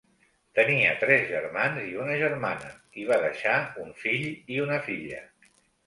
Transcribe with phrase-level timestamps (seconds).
[0.59, 3.57] Tenia tres germans i una germana i va deixar
[3.87, 5.27] un fill i una filla.